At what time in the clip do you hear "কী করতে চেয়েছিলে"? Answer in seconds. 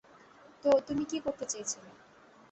1.05-1.89